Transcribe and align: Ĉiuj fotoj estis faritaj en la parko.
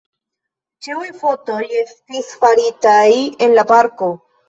Ĉiuj 0.87 1.09
fotoj 1.19 1.61
estis 1.83 2.35
faritaj 2.43 3.07
en 3.49 3.59
la 3.63 3.71
parko. 3.77 4.15